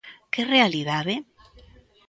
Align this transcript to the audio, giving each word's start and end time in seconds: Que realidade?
Que 0.33 0.41
realidade? 0.55 1.15